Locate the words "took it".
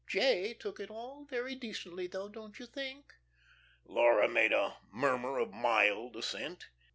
0.55-0.89